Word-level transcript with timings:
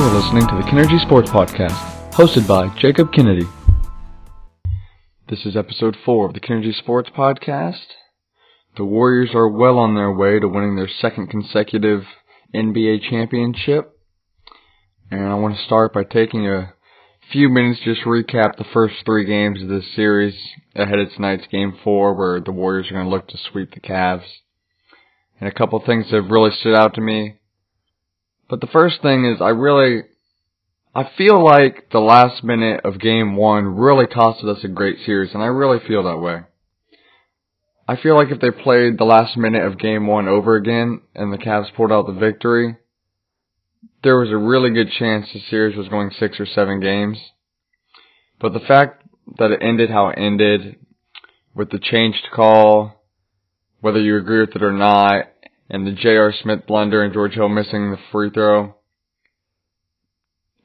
You're 0.00 0.14
listening 0.14 0.46
to 0.48 0.56
the 0.56 0.62
Kinergy 0.62 0.98
Sports 1.02 1.28
Podcast, 1.28 2.12
hosted 2.12 2.48
by 2.48 2.74
Jacob 2.78 3.12
Kennedy. 3.12 3.44
This 5.28 5.44
is 5.44 5.58
episode 5.58 5.94
4 6.06 6.24
of 6.24 6.32
the 6.32 6.40
Kinergy 6.40 6.74
Sports 6.74 7.10
Podcast. 7.14 7.84
The 8.78 8.84
Warriors 8.86 9.32
are 9.34 9.46
well 9.46 9.76
on 9.78 9.94
their 9.94 10.10
way 10.10 10.40
to 10.40 10.48
winning 10.48 10.74
their 10.74 10.88
second 10.88 11.26
consecutive 11.26 12.04
NBA 12.54 13.10
championship. 13.10 13.92
And 15.10 15.28
I 15.28 15.34
want 15.34 15.58
to 15.58 15.64
start 15.64 15.92
by 15.92 16.04
taking 16.04 16.48
a 16.48 16.72
few 17.30 17.50
minutes 17.50 17.82
just 17.84 18.00
recap 18.06 18.56
the 18.56 18.64
first 18.72 18.94
three 19.04 19.26
games 19.26 19.60
of 19.62 19.68
this 19.68 19.94
series 19.94 20.34
ahead 20.74 20.98
of 20.98 21.12
tonight's 21.12 21.46
game 21.48 21.78
four 21.84 22.14
where 22.14 22.40
the 22.40 22.52
Warriors 22.52 22.86
are 22.86 22.94
going 22.94 23.04
to 23.04 23.10
look 23.10 23.28
to 23.28 23.36
sweep 23.36 23.74
the 23.74 23.80
Cavs. 23.80 24.24
And 25.38 25.46
a 25.46 25.54
couple 25.54 25.78
things 25.84 26.06
that 26.06 26.22
have 26.22 26.30
really 26.30 26.52
stood 26.58 26.74
out 26.74 26.94
to 26.94 27.02
me 27.02 27.39
but 28.50 28.60
the 28.60 28.66
first 28.66 29.00
thing 29.00 29.24
is 29.24 29.40
I 29.40 29.50
really, 29.50 30.02
I 30.92 31.08
feel 31.16 31.42
like 31.42 31.88
the 31.92 32.00
last 32.00 32.42
minute 32.42 32.80
of 32.84 32.98
game 32.98 33.36
one 33.36 33.64
really 33.64 34.06
costed 34.06 34.48
us 34.48 34.64
a 34.64 34.68
great 34.68 34.98
series, 35.06 35.32
and 35.32 35.42
I 35.42 35.46
really 35.46 35.78
feel 35.86 36.02
that 36.02 36.18
way. 36.18 36.40
I 37.86 37.96
feel 37.96 38.16
like 38.16 38.30
if 38.30 38.40
they 38.40 38.50
played 38.50 38.98
the 38.98 39.04
last 39.04 39.36
minute 39.36 39.64
of 39.64 39.78
game 39.78 40.06
one 40.06 40.28
over 40.28 40.56
again 40.56 41.00
and 41.14 41.32
the 41.32 41.38
Cavs 41.38 41.74
pulled 41.74 41.92
out 41.92 42.06
the 42.06 42.12
victory, 42.12 42.76
there 44.02 44.18
was 44.18 44.30
a 44.30 44.36
really 44.36 44.70
good 44.70 44.90
chance 44.98 45.26
the 45.32 45.40
series 45.48 45.76
was 45.76 45.88
going 45.88 46.10
six 46.10 46.38
or 46.40 46.46
seven 46.46 46.80
games. 46.80 47.18
But 48.40 48.52
the 48.52 48.60
fact 48.60 49.04
that 49.38 49.50
it 49.50 49.62
ended 49.62 49.90
how 49.90 50.08
it 50.08 50.18
ended, 50.18 50.76
with 51.54 51.70
the 51.70 51.78
changed 51.78 52.28
call, 52.32 53.04
whether 53.80 54.00
you 54.00 54.16
agree 54.16 54.40
with 54.40 54.56
it 54.56 54.62
or 54.62 54.72
not, 54.72 55.29
and 55.70 55.86
the 55.86 55.92
J.R. 55.92 56.34
Smith 56.42 56.66
blunder 56.66 57.02
and 57.02 57.14
George 57.14 57.34
Hill 57.34 57.48
missing 57.48 57.90
the 57.90 57.98
free 58.10 58.30
throw. 58.30 58.74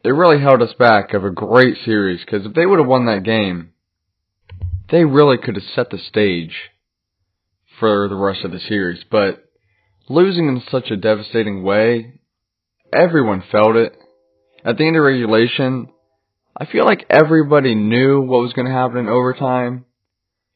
It 0.04 0.10
really 0.10 0.42
held 0.42 0.62
us 0.62 0.74
back 0.78 1.14
of 1.14 1.24
a 1.24 1.30
great 1.30 1.78
series 1.86 2.22
because 2.26 2.46
if 2.46 2.54
they 2.54 2.66
would 2.66 2.80
have 2.80 2.88
won 2.88 3.06
that 3.06 3.24
game, 3.24 3.72
they 4.90 5.06
really 5.06 5.38
could 5.38 5.56
have 5.56 5.64
set 5.76 5.90
the 5.90 5.98
stage 5.98 6.56
for 7.80 8.08
the 8.08 8.16
rest 8.16 8.44
of 8.44 8.52
the 8.52 8.60
series. 8.60 9.04
But 9.10 9.46
losing 10.10 10.48
in 10.48 10.62
such 10.70 10.90
a 10.92 10.98
devastating 10.98 11.64
way, 11.64 12.20
everyone 12.94 13.44
felt 13.52 13.76
it. 13.76 13.94
At 14.64 14.78
the 14.78 14.88
end 14.88 14.96
of 14.96 15.04
regulation, 15.04 15.90
I 16.58 16.66
feel 16.66 16.86
like 16.86 17.06
everybody 17.10 17.76
knew 17.76 18.22
what 18.22 18.42
was 18.42 18.54
going 18.54 18.68
to 18.68 18.74
happen 18.74 18.98
in 18.98 19.08
overtime 19.08 19.86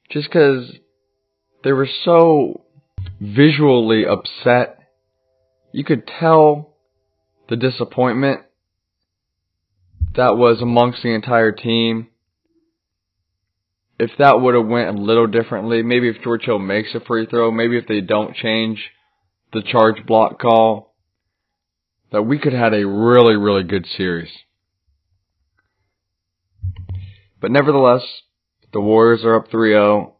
just 0.10 0.28
because 0.28 0.72
they 1.64 1.72
were 1.72 1.90
so 2.04 2.62
visually 3.20 4.06
upset. 4.06 4.80
You 5.72 5.84
could 5.84 6.08
tell 6.08 6.76
the 7.50 7.56
disappointment 7.56 8.42
that 10.16 10.38
was 10.38 10.62
amongst 10.62 11.04
the 11.04 11.14
entire 11.14 11.52
team. 11.52 12.08
If 14.00 14.12
that 14.18 14.40
would 14.40 14.56
have 14.56 14.66
went 14.66 14.90
a 14.90 15.02
little 15.02 15.28
differently, 15.28 15.84
maybe 15.84 16.08
if 16.08 16.22
George 16.24 16.46
Hill 16.46 16.60
makes 16.60 16.96
a 16.96 17.02
free 17.02 17.26
throw, 17.26 17.52
maybe 17.52 17.78
if 17.78 17.88
they 17.88 18.02
don't 18.02 18.36
change 18.36 18.92
the 19.52 19.62
charge 19.62 20.06
block 20.06 20.40
call, 20.40 20.96
that 22.12 22.24
we 22.24 22.40
could 22.40 22.54
have 22.54 22.72
had 22.72 22.82
a 22.82 22.88
really, 22.88 23.36
really 23.36 23.64
good 23.64 23.86
series. 23.98 24.32
But 27.42 27.52
nevertheless, 27.52 28.04
the 28.74 28.82
Warriors 28.82 29.24
are 29.24 29.36
up 29.36 29.50
3-0, 29.50 30.14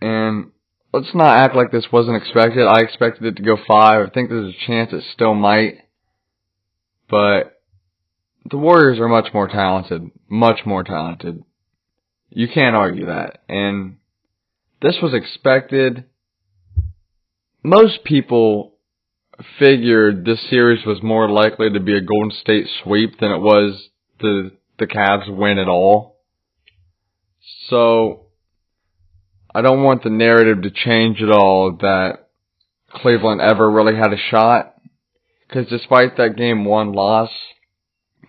and 0.00 0.50
let's 0.92 1.14
not 1.14 1.38
act 1.38 1.54
like 1.54 1.70
this 1.70 1.86
wasn't 1.92 2.16
expected. 2.16 2.66
I 2.66 2.80
expected 2.80 3.24
it 3.24 3.36
to 3.36 3.42
go 3.42 3.56
five. 3.66 4.06
I 4.06 4.10
think 4.10 4.28
there's 4.28 4.54
a 4.54 4.66
chance 4.66 4.92
it 4.92 5.04
still 5.12 5.34
might. 5.34 5.78
But 7.08 7.60
the 8.48 8.56
Warriors 8.56 8.98
are 8.98 9.08
much 9.08 9.32
more 9.34 9.48
talented. 9.48 10.10
Much 10.28 10.60
more 10.64 10.84
talented. 10.84 11.42
You 12.30 12.48
can't 12.52 12.76
argue 12.76 13.06
that. 13.06 13.42
And 13.48 13.96
this 14.80 14.96
was 15.02 15.14
expected. 15.14 16.04
Most 17.62 18.04
people 18.04 18.74
figured 19.58 20.24
this 20.24 20.48
series 20.48 20.84
was 20.84 21.02
more 21.02 21.28
likely 21.28 21.70
to 21.70 21.80
be 21.80 21.96
a 21.96 22.00
Golden 22.00 22.30
State 22.30 22.66
sweep 22.82 23.18
than 23.18 23.30
it 23.30 23.40
was 23.40 23.88
the 24.20 24.52
the 24.78 24.86
Cavs 24.86 25.28
win 25.28 25.58
at 25.58 25.68
all. 25.68 26.18
So 27.68 28.26
I 29.54 29.62
don't 29.62 29.82
want 29.82 30.02
the 30.02 30.10
narrative 30.10 30.62
to 30.62 30.70
change 30.70 31.20
at 31.20 31.30
all 31.30 31.76
that 31.80 32.28
Cleveland 32.92 33.40
ever 33.40 33.70
really 33.70 33.96
had 33.96 34.12
a 34.12 34.30
shot. 34.30 34.74
Because 35.48 35.68
despite 35.68 36.16
that 36.16 36.36
game 36.36 36.64
one 36.64 36.92
loss, 36.92 37.30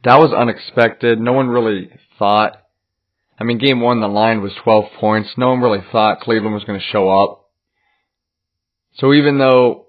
that 0.04 0.18
was 0.18 0.34
unexpected. 0.34 1.20
No 1.20 1.34
one 1.34 1.50
really 1.50 1.90
thought. 2.18 2.58
I 3.40 3.44
mean, 3.44 3.60
game 3.60 3.80
one, 3.80 4.02
the 4.02 4.08
line 4.08 4.42
was 4.42 4.54
12 4.64 4.86
points. 5.00 5.30
No 5.38 5.50
one 5.50 5.62
really 5.62 5.84
thought 5.92 6.22
Cleveland 6.22 6.56
was 6.56 6.64
going 6.64 6.80
to 6.80 6.86
show 6.86 7.10
up. 7.10 7.46
So 8.96 9.14
even 9.14 9.38
though 9.38 9.88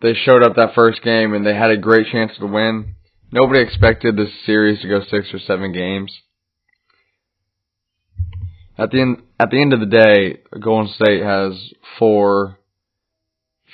they 0.00 0.14
showed 0.14 0.42
up 0.42 0.56
that 0.56 0.74
first 0.74 1.02
game 1.02 1.34
and 1.34 1.46
they 1.46 1.54
had 1.54 1.70
a 1.70 1.76
great 1.76 2.06
chance 2.10 2.32
to 2.38 2.46
win, 2.46 2.94
nobody 3.30 3.60
expected 3.60 4.16
this 4.16 4.30
series 4.46 4.80
to 4.80 4.88
go 4.88 5.00
six 5.02 5.28
or 5.32 5.38
seven 5.38 5.72
games 5.72 6.12
at 8.78 8.90
the 8.90 9.00
end 9.00 9.22
at 9.38 9.50
the 9.50 9.60
end 9.60 9.72
of 9.72 9.80
the 9.80 9.86
day, 9.86 10.40
Golden 10.58 10.92
State 10.92 11.22
has 11.22 11.52
four 11.98 12.58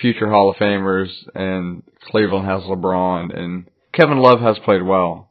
future 0.01 0.29
Hall 0.29 0.51
of 0.51 0.57
Famers, 0.57 1.11
and 1.35 1.83
Cleveland 2.05 2.47
has 2.47 2.63
LeBron, 2.63 3.37
and 3.37 3.67
Kevin 3.93 4.19
Love 4.19 4.41
has 4.41 4.59
played 4.65 4.83
well, 4.83 5.31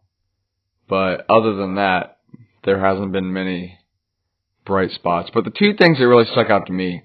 but 0.87 1.25
other 1.29 1.55
than 1.55 1.75
that, 1.75 2.19
there 2.63 2.79
hasn't 2.79 3.11
been 3.11 3.33
many 3.33 3.79
bright 4.65 4.91
spots. 4.91 5.29
But 5.33 5.43
the 5.43 5.51
two 5.51 5.73
things 5.73 5.97
that 5.97 6.07
really 6.07 6.29
stuck 6.31 6.49
out 6.49 6.67
to 6.67 6.73
me, 6.73 7.03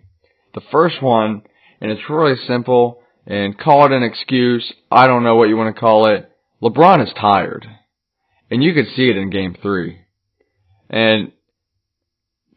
the 0.55 0.61
first 0.71 1.03
one, 1.03 1.43
and 1.81 1.91
it's 1.91 2.11
really 2.11 2.37
simple, 2.47 3.01
and 3.27 3.59
call 3.59 3.87
it 3.87 3.93
an 3.93 4.03
excuse. 4.03 4.73
I 4.91 5.07
don't 5.07 5.25
know 5.25 5.35
what 5.35 5.49
you 5.49 5.57
want 5.57 5.75
to 5.75 5.81
call 5.81 6.07
it. 6.07 6.31
LeBron 6.63 7.03
is 7.03 7.13
tired, 7.19 7.67
and 8.51 8.63
you 8.63 8.75
could 8.75 8.87
see 8.95 9.09
it 9.09 9.17
in 9.17 9.31
Game 9.31 9.57
Three, 9.61 10.03
and 10.89 11.33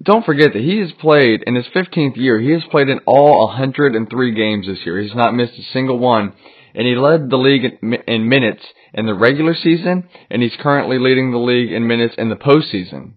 don't 0.02 0.26
forget 0.26 0.54
that 0.54 0.62
he 0.62 0.80
has 0.80 0.92
played 0.94 1.44
in 1.46 1.56
his 1.56 1.66
15th 1.76 2.16
year. 2.16 2.40
He 2.40 2.52
has 2.52 2.64
played 2.72 2.88
in 2.88 3.00
all 3.06 3.48
103 3.48 4.34
games 4.34 4.68
this 4.68 4.80
year. 4.86 5.02
He's 5.02 5.16
not 5.16 5.36
missed 5.36 5.60
a 5.60 5.74
single 5.74 6.00
one, 6.00 6.34
and 6.74 6.88
he 6.88 6.96
led 6.96 7.30
the 7.30 7.38
league 7.38 7.64
in 8.08 8.30
minutes 8.30 8.64
in 8.94 9.06
the 9.06 9.14
regular 9.14 9.54
season, 9.54 10.08
and 10.30 10.42
he's 10.42 10.56
currently 10.60 11.00
leading 11.00 11.32
the 11.32 11.38
league 11.38 11.72
in 11.72 11.86
minutes 11.86 12.16
in 12.18 12.30
the 12.30 12.36
postseason. 12.36 13.14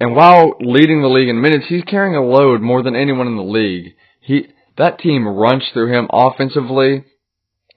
And 0.00 0.14
while 0.14 0.52
leading 0.60 1.02
the 1.02 1.08
league 1.08 1.28
in 1.28 1.40
minutes, 1.40 1.66
he's 1.68 1.82
carrying 1.82 2.14
a 2.14 2.22
load 2.22 2.60
more 2.60 2.84
than 2.84 2.94
anyone 2.94 3.26
in 3.26 3.36
the 3.36 3.42
league. 3.42 3.94
He 4.20 4.46
that 4.76 5.00
team 5.00 5.26
runs 5.26 5.64
through 5.72 5.92
him 5.92 6.06
offensively, 6.12 7.04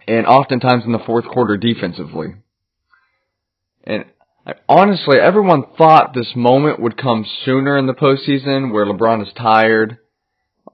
and 0.07 0.27
oftentimes 0.27 0.83
in 0.85 0.91
the 0.91 0.99
fourth 0.99 1.25
quarter 1.25 1.57
defensively. 1.57 2.35
And 3.83 4.05
honestly, 4.67 5.17
everyone 5.19 5.63
thought 5.77 6.13
this 6.13 6.33
moment 6.35 6.79
would 6.79 6.97
come 6.97 7.25
sooner 7.45 7.77
in 7.77 7.87
the 7.87 7.93
postseason 7.93 8.71
where 8.71 8.85
LeBron 8.85 9.21
is 9.25 9.33
tired, 9.33 9.97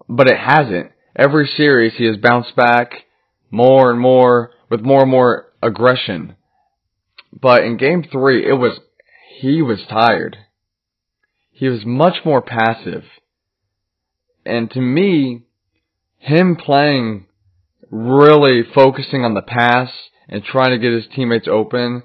but 0.08 0.28
it 0.28 0.38
hasn't. 0.38 0.92
Every 1.16 1.48
series 1.48 1.94
he 1.98 2.06
has 2.06 2.18
bounced 2.18 2.56
back 2.56 2.92
more 3.50 3.92
and 3.92 4.00
more 4.00 4.52
with 4.69 4.81
more 4.81 5.02
and 5.02 5.12
more 5.12 5.48
aggression. 5.62 6.36
But 7.34 7.64
in 7.64 7.78
game 7.78 8.06
three, 8.10 8.48
it 8.48 8.54
was, 8.54 8.80
he 9.40 9.62
was 9.62 9.80
tired. 9.90 10.38
He 11.52 11.68
was 11.68 11.86
much 11.86 12.18
more 12.24 12.42
passive. 12.42 13.04
And 14.46 14.70
to 14.72 14.80
me, 14.80 15.44
him 16.18 16.56
playing 16.56 17.25
really 17.90 18.62
focusing 18.75 19.24
on 19.24 19.34
the 19.34 19.42
pass 19.42 19.90
and 20.30 20.44
trying 20.44 20.72
to 20.72 20.78
get 20.78 20.94
his 20.94 21.06
teammates 21.13 21.48
open 21.48 22.04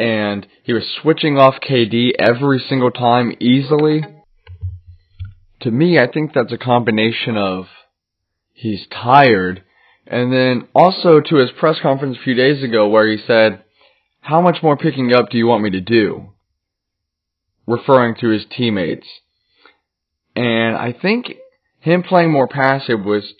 and 0.00 0.46
he 0.62 0.72
was 0.72 0.84
switching 1.02 1.36
off 1.36 1.56
KD 1.60 2.12
every 2.18 2.58
single 2.68 2.90
time 2.90 3.34
easily. 3.38 4.02
To 5.60 5.70
me, 5.70 5.98
I 5.98 6.06
think 6.10 6.32
that's 6.32 6.52
a 6.52 6.58
combination 6.58 7.36
of 7.36 7.66
he's 8.54 8.86
tired, 8.90 9.62
and 10.06 10.32
then 10.32 10.68
also 10.74 11.20
to 11.20 11.36
his 11.36 11.50
press 11.58 11.76
conference 11.82 12.16
a 12.18 12.24
few 12.24 12.34
days 12.34 12.62
ago 12.64 12.88
where 12.88 13.06
he 13.06 13.18
said, 13.26 13.62
How 14.22 14.40
much 14.40 14.62
more 14.62 14.76
picking 14.76 15.12
up 15.12 15.28
do 15.30 15.36
you 15.36 15.46
want 15.46 15.62
me 15.62 15.70
to 15.70 15.80
do? 15.82 16.30
Referring 17.66 18.14
to 18.20 18.30
his 18.30 18.46
teammates. 18.50 19.06
And 20.34 20.76
I 20.76 20.94
think 21.00 21.26
him 21.80 22.02
playing 22.02 22.32
more 22.32 22.48
passive 22.48 23.04
was, 23.04 23.34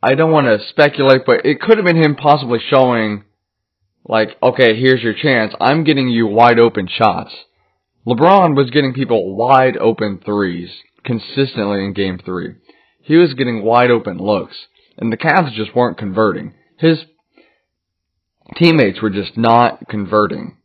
I 0.00 0.14
don't 0.14 0.30
want 0.30 0.46
to 0.46 0.64
speculate, 0.68 1.22
but 1.26 1.44
it 1.44 1.60
could 1.60 1.78
have 1.78 1.86
been 1.86 2.00
him 2.00 2.14
possibly 2.14 2.60
showing 2.70 3.24
like, 4.08 4.36
okay, 4.42 4.78
here's 4.78 5.02
your 5.02 5.14
chance. 5.14 5.52
I'm 5.60 5.84
getting 5.84 6.08
you 6.08 6.26
wide 6.26 6.58
open 6.58 6.88
shots. 6.88 7.34
LeBron 8.06 8.56
was 8.56 8.70
getting 8.70 8.94
people 8.94 9.34
wide 9.34 9.76
open 9.76 10.20
threes 10.24 10.70
consistently 11.04 11.84
in 11.84 11.92
game 11.92 12.20
three. 12.24 12.54
He 13.02 13.16
was 13.16 13.34
getting 13.34 13.64
wide 13.64 13.90
open 13.90 14.18
looks, 14.18 14.66
and 14.96 15.12
the 15.12 15.16
Cavs 15.16 15.54
just 15.54 15.74
weren't 15.74 15.98
converting. 15.98 16.54
His 16.78 17.04
teammates 18.56 19.02
were 19.02 19.10
just 19.10 19.36
not 19.36 19.88
converting. 19.88 20.56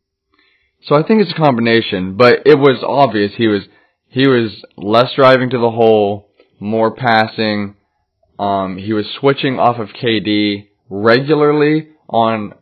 So 0.84 0.96
I 0.96 1.04
think 1.04 1.22
it's 1.22 1.32
a 1.32 1.42
combination, 1.42 2.16
but 2.18 2.40
it 2.46 2.58
was 2.58 2.84
obvious 2.88 3.34
he 3.38 3.48
was 3.48 3.64
he 4.08 4.28
was 4.28 4.64
less 4.76 5.14
driving 5.16 5.52
to 5.52 5.58
the 5.58 5.72
hole, 5.72 6.30
more 6.60 6.94
passing. 6.94 7.76
Um, 8.38 8.78
he 8.78 8.92
was 8.92 9.06
switching 9.20 9.58
off 9.58 9.78
of 9.78 9.90
KD 9.90 10.68
regularly 10.90 11.90
on 12.10 12.54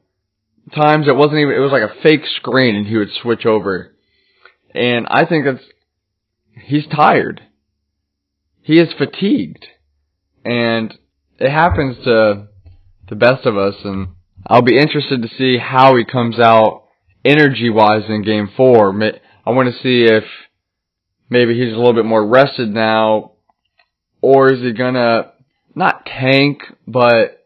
times 0.69 1.07
it 1.07 1.16
wasn't 1.16 1.39
even 1.39 1.54
it 1.54 1.60
was 1.60 1.71
like 1.71 1.89
a 1.89 2.01
fake 2.01 2.25
screen 2.38 2.75
and 2.75 2.88
he 2.88 2.98
would 2.98 3.12
switch 3.21 3.45
over. 3.45 3.95
And 4.74 5.07
I 5.10 5.25
think 5.25 5.45
that's 5.45 5.63
he's 6.66 6.86
tired. 6.88 7.42
He 8.62 8.80
is 8.80 8.89
fatigued. 8.98 9.66
And 10.45 10.94
it 11.39 11.50
happens 11.50 11.98
to 12.04 12.48
the 13.07 13.16
best 13.16 13.45
of 13.45 13.57
us 13.57 13.75
and 13.83 14.10
I'll 14.48 14.62
be 14.62 14.80
interested 14.80 15.21
to 15.21 15.27
see 15.38 15.57
how 15.57 15.95
he 15.95 16.06
comes 16.06 16.39
out 16.39 16.83
energy 17.25 17.69
wise 17.69 18.04
in 18.07 18.24
game 18.24 18.50
4. 18.56 18.94
I 19.45 19.51
want 19.51 19.74
to 19.74 19.81
see 19.81 20.06
if 20.12 20.24
maybe 21.30 21.54
he's 21.54 21.74
a 21.74 21.77
little 21.77 21.94
bit 21.94 22.06
more 22.06 22.25
rested 22.25 22.69
now 22.69 23.33
or 24.21 24.54
is 24.54 24.62
he 24.62 24.71
going 24.74 24.94
to 24.94 25.31
not 25.75 26.06
tank 26.06 26.62
but 26.88 27.38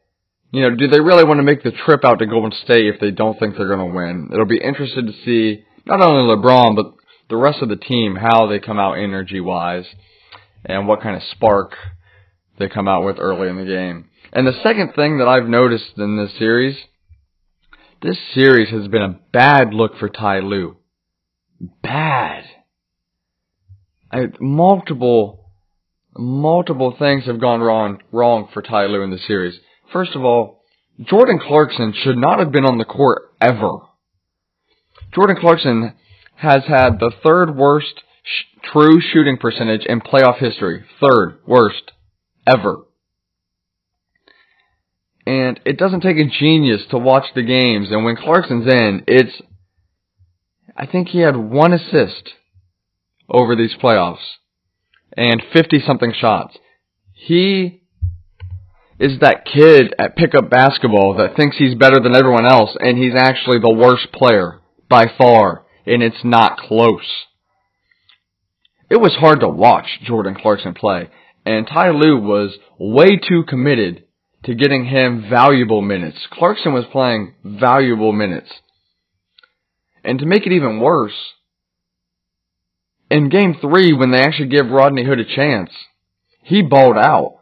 you 0.53 0.61
know, 0.61 0.75
do 0.75 0.87
they 0.87 0.99
really 0.99 1.23
want 1.23 1.39
to 1.39 1.43
make 1.43 1.63
the 1.63 1.71
trip 1.71 2.05
out 2.05 2.19
to 2.19 2.27
Golden 2.27 2.51
State 2.63 2.85
if 2.85 2.99
they 2.99 3.09
don't 3.09 3.39
think 3.39 3.57
they're 3.57 3.75
going 3.75 3.89
to 3.89 3.95
win? 3.95 4.29
It'll 4.31 4.45
be 4.45 4.61
interesting 4.63 5.07
to 5.07 5.13
see 5.25 5.63
not 5.87 5.99
only 5.99 6.35
LeBron 6.35 6.75
but 6.75 6.93
the 7.27 7.37
rest 7.37 7.63
of 7.63 7.69
the 7.69 7.75
team 7.75 8.15
how 8.15 8.45
they 8.45 8.59
come 8.59 8.77
out 8.77 8.93
energy 8.93 9.39
wise 9.39 9.85
and 10.63 10.87
what 10.87 11.01
kind 11.01 11.15
of 11.15 11.23
spark 11.31 11.73
they 12.59 12.69
come 12.69 12.87
out 12.87 13.03
with 13.03 13.17
early 13.17 13.49
in 13.49 13.57
the 13.57 13.65
game. 13.65 14.09
And 14.31 14.45
the 14.45 14.61
second 14.61 14.93
thing 14.93 15.17
that 15.17 15.27
I've 15.27 15.49
noticed 15.49 15.97
in 15.97 16.17
this 16.17 16.37
series, 16.37 16.77
this 18.03 18.19
series 18.35 18.69
has 18.69 18.87
been 18.87 19.01
a 19.01 19.19
bad 19.31 19.73
look 19.73 19.97
for 19.97 20.07
Ty 20.07 20.41
Lue. 20.41 20.77
Bad. 21.81 22.43
I, 24.11 24.27
multiple, 24.39 25.49
multiple 26.15 26.95
things 26.97 27.25
have 27.25 27.41
gone 27.41 27.61
wrong, 27.61 28.03
wrong 28.11 28.49
for 28.53 28.61
Ty 28.61 28.85
Lue 28.85 29.01
in 29.01 29.09
the 29.09 29.17
series. 29.17 29.59
First 29.93 30.15
of 30.15 30.25
all, 30.25 30.63
Jordan 30.99 31.39
Clarkson 31.39 31.93
should 32.03 32.17
not 32.17 32.39
have 32.39 32.51
been 32.51 32.65
on 32.65 32.79
the 32.79 32.85
court 32.85 33.31
ever. 33.39 33.77
Jordan 35.13 35.37
Clarkson 35.39 35.93
has 36.35 36.63
had 36.67 36.99
the 36.99 37.11
third 37.23 37.55
worst 37.55 38.01
sh- 38.23 38.69
true 38.71 38.99
shooting 38.99 39.37
percentage 39.37 39.85
in 39.85 40.01
playoff 40.01 40.39
history. 40.39 40.83
Third 40.99 41.39
worst 41.45 41.91
ever. 42.47 42.77
And 45.25 45.59
it 45.65 45.77
doesn't 45.77 46.01
take 46.01 46.17
a 46.17 46.25
genius 46.25 46.81
to 46.89 46.97
watch 46.97 47.25
the 47.35 47.43
games. 47.43 47.89
And 47.91 48.03
when 48.03 48.17
Clarkson's 48.17 48.67
in, 48.67 49.03
it's, 49.07 49.41
I 50.75 50.87
think 50.87 51.09
he 51.09 51.19
had 51.19 51.37
one 51.37 51.71
assist 51.71 52.31
over 53.29 53.55
these 53.55 53.73
playoffs 53.81 54.17
and 55.15 55.41
50 55.53 55.79
something 55.85 56.13
shots. 56.19 56.57
He 57.13 57.82
is 59.03 59.19
that 59.19 59.43
kid 59.43 59.93
at 59.99 60.15
pickup 60.15 60.49
basketball 60.49 61.15
that 61.17 61.35
thinks 61.35 61.57
he's 61.57 61.75
better 61.75 61.99
than 62.01 62.15
everyone 62.15 62.45
else 62.45 62.69
and 62.79 62.97
he's 62.97 63.15
actually 63.17 63.59
the 63.59 63.73
worst 63.73 64.13
player 64.13 64.61
by 64.87 65.07
far 65.17 65.65
and 65.85 66.01
it's 66.01 66.23
not 66.23 66.57
close. 66.57 67.25
It 68.89 68.95
was 68.95 69.13
hard 69.19 69.41
to 69.41 69.49
watch 69.49 69.87
Jordan 70.05 70.35
Clarkson 70.41 70.73
play 70.73 71.09
and 71.45 71.67
Ty 71.67 71.89
Lue 71.89 72.17
was 72.17 72.57
way 72.79 73.17
too 73.17 73.43
committed 73.45 74.05
to 74.45 74.55
getting 74.55 74.85
him 74.85 75.25
valuable 75.29 75.81
minutes. 75.81 76.25
Clarkson 76.31 76.71
was 76.71 76.85
playing 76.89 77.33
valuable 77.43 78.13
minutes. 78.13 78.51
And 80.05 80.17
to 80.19 80.25
make 80.25 80.45
it 80.45 80.53
even 80.53 80.79
worse, 80.79 81.33
in 83.11 83.27
game 83.27 83.55
three, 83.59 83.91
when 83.91 84.11
they 84.11 84.21
actually 84.21 84.47
give 84.47 84.69
Rodney 84.69 85.03
Hood 85.03 85.19
a 85.19 85.25
chance, 85.25 85.71
he 86.41 86.61
balled 86.61 86.97
out. 86.97 87.35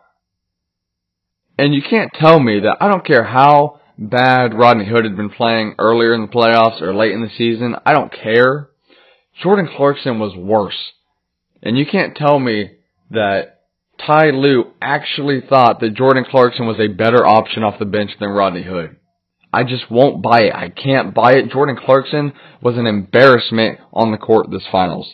And 1.58 1.74
you 1.74 1.82
can't 1.88 2.12
tell 2.14 2.40
me 2.40 2.60
that 2.62 2.78
I 2.80 2.88
don't 2.88 3.06
care 3.06 3.24
how 3.24 3.80
bad 3.98 4.54
Rodney 4.54 4.86
Hood 4.86 5.06
had 5.06 5.16
been 5.16 5.30
playing 5.30 5.76
earlier 5.78 6.14
in 6.14 6.22
the 6.22 6.28
playoffs 6.28 6.82
or 6.82 6.94
late 6.94 7.12
in 7.12 7.22
the 7.22 7.30
season. 7.38 7.76
I 7.86 7.94
don't 7.94 8.12
care. 8.12 8.70
Jordan 9.42 9.70
Clarkson 9.76 10.20
was 10.20 10.36
worse. 10.36 10.92
And 11.62 11.78
you 11.78 11.86
can't 11.86 12.16
tell 12.16 12.40
me 12.40 12.72
that 13.12 13.62
Ty 14.06 14.32
Lue 14.32 14.72
actually 14.82 15.42
thought 15.48 15.80
that 15.80 15.96
Jordan 15.96 16.26
Clarkson 16.30 16.66
was 16.66 16.80
a 16.80 16.88
better 16.88 17.26
option 17.26 17.64
off 17.64 17.78
the 17.78 17.86
bench 17.86 18.12
than 18.20 18.30
Rodney 18.30 18.64
Hood. 18.64 18.98
I 19.54 19.64
just 19.64 19.92
won't 19.92 20.24
buy 20.24 20.44
it. 20.44 20.56
I 20.56 20.70
can't 20.70 21.14
buy 21.14 21.34
it. 21.34 21.52
Jordan 21.52 21.78
Clarkson 21.78 22.34
was 22.62 22.78
an 22.78 22.88
embarrassment 22.88 23.80
on 23.94 24.12
the 24.12 24.18
court 24.18 24.50
this 24.50 24.66
finals. 24.72 25.14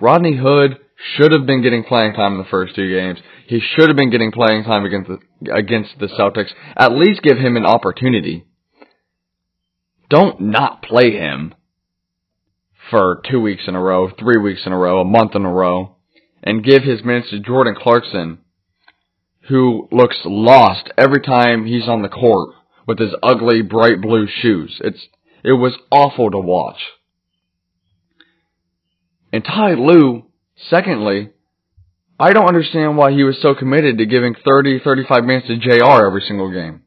Rodney 0.00 0.36
Hood 0.36 0.78
should 1.12 1.32
have 1.32 1.46
been 1.46 1.62
getting 1.62 1.84
playing 1.84 2.14
time 2.14 2.32
in 2.32 2.38
the 2.38 2.50
first 2.50 2.74
two 2.74 2.88
games. 2.88 3.18
He 3.46 3.60
should 3.60 3.88
have 3.88 3.96
been 3.96 4.10
getting 4.10 4.32
playing 4.32 4.64
time 4.64 4.84
against 4.84 5.10
the, 5.10 5.52
against 5.52 5.98
the 5.98 6.06
Celtics. 6.06 6.50
At 6.76 6.92
least 6.92 7.22
give 7.22 7.36
him 7.36 7.56
an 7.56 7.66
opportunity. 7.66 8.46
Don't 10.08 10.40
not 10.40 10.82
play 10.82 11.12
him 11.12 11.54
for 12.90 13.22
two 13.30 13.40
weeks 13.40 13.64
in 13.66 13.74
a 13.74 13.80
row, 13.80 14.10
three 14.18 14.38
weeks 14.38 14.62
in 14.64 14.72
a 14.72 14.78
row, 14.78 15.00
a 15.00 15.04
month 15.04 15.34
in 15.34 15.44
a 15.44 15.52
row, 15.52 15.96
and 16.42 16.64
give 16.64 16.82
his 16.82 17.04
minutes 17.04 17.30
to 17.30 17.40
Jordan 17.40 17.74
Clarkson, 17.76 18.38
who 19.48 19.88
looks 19.90 20.16
lost 20.24 20.90
every 20.96 21.20
time 21.20 21.66
he's 21.66 21.88
on 21.88 22.02
the 22.02 22.08
court 22.08 22.50
with 22.86 22.98
his 22.98 23.14
ugly 23.22 23.62
bright 23.62 24.00
blue 24.00 24.26
shoes. 24.26 24.80
It's 24.82 25.06
it 25.42 25.52
was 25.52 25.74
awful 25.90 26.30
to 26.30 26.38
watch. 26.38 26.80
And 29.32 29.44
Ty 29.44 29.74
Lue 29.74 30.26
Secondly, 30.70 31.30
I 32.18 32.32
don't 32.32 32.46
understand 32.46 32.96
why 32.96 33.12
he 33.12 33.24
was 33.24 33.40
so 33.42 33.54
committed 33.54 33.98
to 33.98 34.06
giving 34.06 34.34
30, 34.44 34.80
35 34.80 35.24
minutes 35.24 35.48
to 35.48 35.56
JR 35.56 36.06
every 36.06 36.22
single 36.26 36.50
game. 36.52 36.82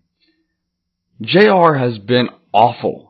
JR 1.22 1.74
has 1.74 1.98
been 1.98 2.30
awful. 2.54 3.08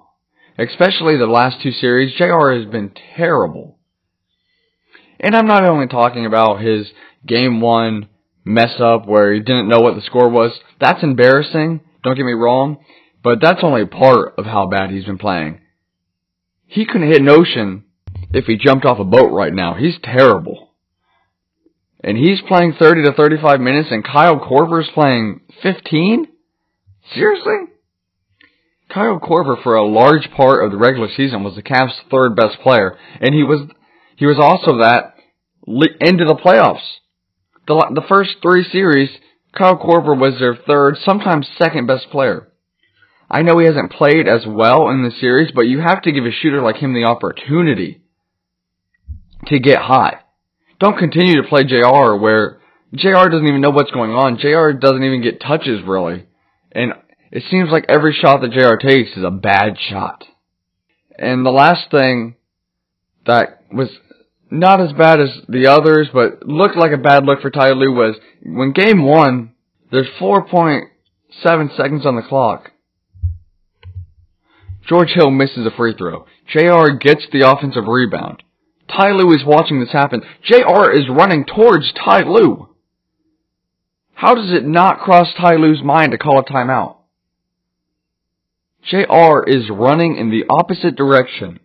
Especially 0.57 1.17
the 1.17 1.27
last 1.27 1.61
two 1.61 1.71
series, 1.71 2.15
JR 2.17 2.51
has 2.51 2.65
been 2.65 2.91
terrible. 3.15 3.77
And 5.19 5.35
I'm 5.35 5.47
not 5.47 5.63
only 5.63 5.87
talking 5.87 6.25
about 6.25 6.61
his 6.61 6.87
game 7.25 7.61
one 7.61 8.09
mess 8.43 8.79
up 8.79 9.07
where 9.07 9.33
he 9.33 9.39
didn't 9.39 9.67
know 9.67 9.81
what 9.81 9.95
the 9.95 10.01
score 10.01 10.29
was. 10.29 10.51
That's 10.79 11.03
embarrassing, 11.03 11.81
don't 12.03 12.15
get 12.15 12.25
me 12.25 12.33
wrong, 12.33 12.77
but 13.23 13.39
that's 13.41 13.63
only 13.63 13.85
part 13.85 14.35
of 14.37 14.45
how 14.45 14.67
bad 14.67 14.89
he's 14.89 15.05
been 15.05 15.17
playing. 15.17 15.61
He 16.65 16.85
couldn't 16.85 17.09
hit 17.09 17.21
an 17.21 17.29
ocean 17.29 17.83
if 18.31 18.45
he 18.45 18.57
jumped 18.57 18.85
off 18.85 18.99
a 18.99 19.05
boat 19.05 19.31
right 19.31 19.53
now. 19.53 19.75
He's 19.75 19.97
terrible. 20.03 20.69
And 22.03 22.17
he's 22.17 22.41
playing 22.47 22.75
30 22.77 23.03
to 23.03 23.13
35 23.13 23.59
minutes 23.59 23.89
and 23.91 24.03
Kyle 24.03 24.39
Korver's 24.39 24.89
playing 24.93 25.41
15? 25.63 26.27
Seriously? 27.13 27.73
Kyle 28.89 29.19
Korver 29.19 29.61
for 29.61 29.75
a 29.75 29.85
large 29.85 30.29
part 30.35 30.63
of 30.63 30.71
the 30.71 30.77
regular 30.77 31.09
season 31.15 31.43
was 31.43 31.55
the 31.55 31.63
Cavs' 31.63 31.91
third 32.09 32.35
best 32.35 32.59
player 32.61 32.97
and 33.19 33.33
he 33.33 33.43
was 33.43 33.69
he 34.15 34.25
was 34.25 34.37
also 34.39 34.79
that 34.79 35.15
into 35.65 36.25
the 36.25 36.35
playoffs. 36.35 36.99
The 37.67 37.91
the 37.93 38.05
first 38.07 38.37
3 38.41 38.63
series 38.63 39.09
Kyle 39.57 39.77
Korver 39.77 40.17
was 40.17 40.39
their 40.39 40.55
third, 40.55 40.97
sometimes 41.03 41.47
second 41.57 41.87
best 41.87 42.09
player. 42.11 42.47
I 43.29 43.41
know 43.41 43.57
he 43.57 43.65
hasn't 43.65 43.91
played 43.91 44.27
as 44.27 44.45
well 44.47 44.89
in 44.89 45.03
the 45.03 45.11
series, 45.11 45.51
but 45.53 45.67
you 45.67 45.79
have 45.79 46.01
to 46.03 46.11
give 46.11 46.25
a 46.25 46.31
shooter 46.31 46.61
like 46.61 46.77
him 46.77 46.93
the 46.93 47.03
opportunity 47.03 48.01
to 49.49 49.59
get 49.59 49.79
hot. 49.79 50.15
Don't 50.79 50.97
continue 50.97 51.41
to 51.41 51.47
play 51.47 51.63
JR 51.63 52.15
where 52.15 52.59
JR 52.93 53.29
doesn't 53.29 53.47
even 53.47 53.61
know 53.61 53.71
what's 53.71 53.91
going 53.91 54.11
on. 54.11 54.37
JR 54.37 54.77
doesn't 54.77 55.03
even 55.03 55.21
get 55.21 55.41
touches 55.41 55.81
really. 55.85 56.25
And 56.71 56.93
it 57.31 57.43
seems 57.49 57.69
like 57.69 57.85
every 57.89 58.13
shot 58.13 58.41
that 58.41 58.51
JR 58.51 58.75
takes 58.75 59.17
is 59.17 59.23
a 59.23 59.31
bad 59.31 59.77
shot. 59.89 60.25
And 61.17 61.45
the 61.45 61.51
last 61.51 61.89
thing 61.91 62.35
that 63.25 63.63
was 63.71 63.89
not 64.49 64.79
as 64.79 64.93
bad 64.93 65.19
as 65.19 65.29
the 65.49 65.67
others, 65.67 66.07
but 66.13 66.47
looked 66.47 66.77
like 66.77 66.91
a 66.91 66.97
bad 66.97 67.25
look 67.25 67.41
for 67.41 67.49
Ty 67.49 67.71
Lue 67.71 67.93
was 67.93 68.15
when 68.43 68.71
game 68.71 69.03
one, 69.03 69.53
there's 69.91 70.07
4.7 70.19 70.87
seconds 71.75 72.05
on 72.05 72.15
the 72.15 72.21
clock. 72.21 72.71
George 74.87 75.09
Hill 75.09 75.31
misses 75.31 75.65
a 75.65 75.75
free 75.75 75.93
throw. 75.97 76.25
JR 76.53 76.95
gets 76.97 77.27
the 77.31 77.49
offensive 77.49 77.83
rebound. 77.87 78.43
Ty 78.89 79.11
Lue 79.11 79.33
is 79.33 79.43
watching 79.45 79.79
this 79.79 79.91
happen. 79.91 80.21
JR 80.43 80.91
is 80.91 81.09
running 81.09 81.45
towards 81.45 81.91
Ty 81.93 82.23
Lue. 82.23 82.69
How 84.13 84.33
does 84.33 84.51
it 84.51 84.65
not 84.65 84.99
cross 84.99 85.27
Ty 85.37 85.55
Lue's 85.55 85.83
mind 85.83 86.11
to 86.11 86.17
call 86.17 86.39
a 86.39 86.43
timeout? 86.43 86.97
JR 88.89 89.43
is 89.45 89.69
running 89.69 90.17
in 90.17 90.31
the 90.31 90.45
opposite 90.49 90.95
direction, 90.95 91.59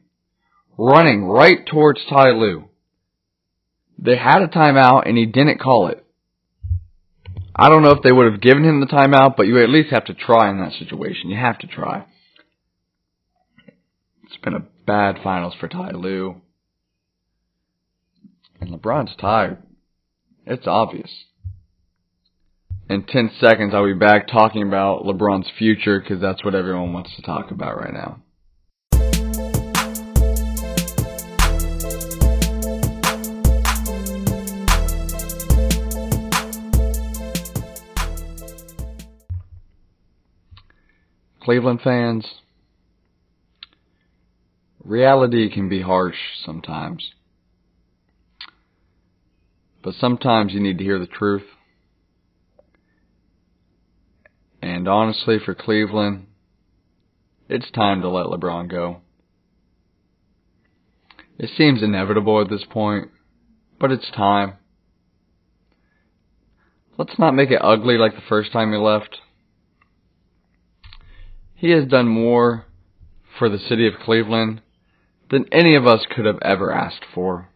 running 0.77 1.25
right 1.25 1.65
towards 1.65 2.01
Ty 2.09 2.31
Lue. 2.33 2.69
They 3.99 4.17
had 4.17 4.43
a 4.43 4.49
timeout 4.49 5.09
and 5.09 5.17
he 5.17 5.27
didn't 5.27 5.61
call 5.61 5.87
it. 5.87 6.05
I 7.55 7.69
don't 7.69 7.83
know 7.83 7.91
if 7.91 8.03
they 8.03 8.13
would 8.13 8.31
have 8.31 8.41
given 8.41 8.65
him 8.65 8.81
the 8.81 8.87
timeout, 8.87 9.37
but 9.37 9.47
you 9.47 9.63
at 9.63 9.69
least 9.69 9.91
have 9.91 10.07
to 10.07 10.15
try 10.15 10.51
in 10.51 10.59
that 10.59 10.73
situation. 10.73 11.31
You 11.31 11.37
have 11.37 11.59
to 11.59 11.67
try. 11.67 12.07
It's 14.25 14.37
been 14.43 14.55
a 14.55 14.67
bad 14.87 15.19
finals 15.23 15.55
for 15.61 15.69
Ty 15.69 15.93
Lue. 15.93 16.41
And 18.63 18.71
LeBron's 18.71 19.17
tired. 19.17 19.61
It's 20.47 20.69
obvious. 20.69 21.11
In 22.89 23.03
10 23.03 23.33
seconds, 23.41 23.75
I'll 23.75 23.87
be 23.87 23.93
back 23.93 24.29
talking 24.29 24.63
about 24.63 25.03
LeBron's 25.03 25.51
future 25.59 25.99
because 25.99 26.21
that's 26.21 26.45
what 26.45 26.55
everyone 26.55 26.93
wants 26.93 27.11
to 27.17 27.23
talk 27.23 27.51
about 27.51 27.77
right 27.77 27.93
now. 27.93 28.23
Cleveland 41.41 41.81
fans, 41.83 42.25
reality 44.85 45.53
can 45.53 45.69
be 45.69 45.83
harsh 45.83 46.15
sometimes. 46.47 47.11
But 49.83 49.95
sometimes 49.95 50.53
you 50.53 50.61
need 50.61 50.79
to 50.79 50.85
hear 50.85 50.99
the 50.99 51.07
truth. 51.07 51.43
And 54.61 54.87
honestly, 54.87 55.39
for 55.45 55.55
Cleveland, 55.55 56.27
it's 57.49 57.71
time 57.73 58.01
to 58.03 58.09
let 58.09 58.27
LeBron 58.27 58.71
go. 58.71 58.99
It 61.39 61.51
seems 61.57 61.83
inevitable 61.83 62.41
at 62.41 62.49
this 62.49 62.65
point, 62.71 63.11
but 63.81 63.91
it's 63.91 64.11
time. 64.11 64.55
Let's 66.97 67.19
not 67.19 67.35
make 67.35 67.51
it 67.51 67.61
ugly 67.61 67.99
like 67.99 68.15
the 68.15 68.23
first 68.29 68.53
time 68.53 68.71
he 68.71 68.79
left. 68.79 69.19
He 71.55 71.71
has 71.71 71.87
done 71.87 72.07
more 72.07 72.67
for 73.39 73.49
the 73.49 73.59
city 73.59 73.89
of 73.89 73.95
Cleveland 74.05 74.63
than 75.31 75.47
any 75.51 75.75
of 75.75 75.87
us 75.87 76.07
could 76.15 76.27
have 76.27 76.39
ever 76.43 76.73
asked 76.73 77.05
for. 77.13 77.49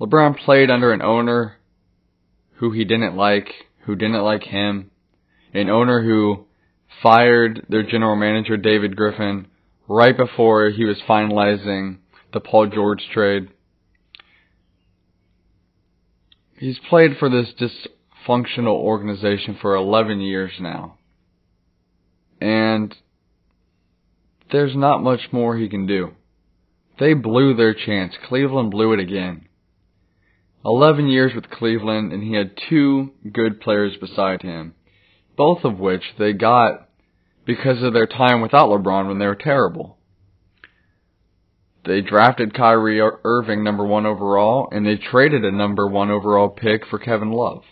LeBron 0.00 0.38
played 0.44 0.70
under 0.70 0.92
an 0.92 1.02
owner 1.02 1.56
who 2.56 2.72
he 2.72 2.84
didn't 2.84 3.16
like, 3.16 3.48
who 3.84 3.94
didn't 3.94 4.22
like 4.22 4.42
him, 4.42 4.90
an 5.52 5.70
owner 5.70 6.02
who 6.02 6.46
fired 7.02 7.66
their 7.68 7.82
general 7.82 8.16
manager 8.16 8.56
David 8.56 8.96
Griffin 8.96 9.46
right 9.88 10.16
before 10.16 10.70
he 10.70 10.84
was 10.84 11.00
finalizing 11.08 11.98
the 12.32 12.40
Paul 12.40 12.68
George 12.68 13.06
trade. 13.12 13.48
He's 16.58 16.78
played 16.88 17.12
for 17.18 17.28
this 17.28 17.52
dysfunctional 17.60 18.74
organization 18.74 19.58
for 19.60 19.74
11 19.74 20.20
years 20.20 20.52
now. 20.60 20.98
And 22.40 22.94
there's 24.50 24.74
not 24.74 25.02
much 25.02 25.20
more 25.32 25.56
he 25.56 25.68
can 25.68 25.86
do. 25.86 26.12
They 26.98 27.14
blew 27.14 27.54
their 27.54 27.74
chance. 27.74 28.14
Cleveland 28.28 28.70
blew 28.70 28.92
it 28.92 29.00
again. 29.00 29.48
11 30.64 31.08
years 31.08 31.32
with 31.34 31.50
Cleveland, 31.50 32.12
and 32.12 32.22
he 32.22 32.34
had 32.34 32.58
two 32.68 33.12
good 33.30 33.60
players 33.60 33.96
beside 34.00 34.42
him, 34.42 34.74
both 35.36 35.64
of 35.64 35.78
which 35.78 36.02
they 36.18 36.32
got 36.32 36.88
because 37.44 37.82
of 37.82 37.92
their 37.92 38.06
time 38.06 38.40
without 38.40 38.70
LeBron 38.70 39.06
when 39.06 39.18
they 39.18 39.26
were 39.26 39.34
terrible. 39.34 39.98
They 41.84 42.00
drafted 42.00 42.54
Kyrie 42.54 43.00
Irving 43.24 43.62
number 43.62 43.84
one 43.84 44.06
overall, 44.06 44.68
and 44.72 44.86
they 44.86 44.96
traded 44.96 45.44
a 45.44 45.52
number 45.52 45.86
one 45.86 46.10
overall 46.10 46.48
pick 46.48 46.86
for 46.86 46.98
Kevin 46.98 47.30
Love. 47.30 47.62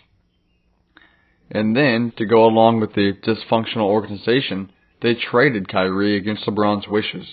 And 1.49 1.75
then, 1.75 2.13
to 2.17 2.25
go 2.25 2.45
along 2.45 2.79
with 2.79 2.93
the 2.93 3.13
dysfunctional 3.13 3.85
organization, 3.85 4.71
they 5.01 5.15
traded 5.15 5.67
Kyrie 5.67 6.15
against 6.15 6.45
LeBron's 6.45 6.87
wishes. 6.87 7.25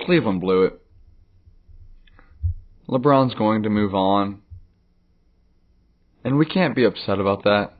Cleveland 0.00 0.40
blew 0.40 0.64
it. 0.64 0.81
LeBron's 2.92 3.34
going 3.34 3.62
to 3.62 3.70
move 3.70 3.94
on. 3.94 4.42
And 6.22 6.36
we 6.36 6.44
can't 6.44 6.76
be 6.76 6.84
upset 6.84 7.18
about 7.18 7.44
that. 7.44 7.72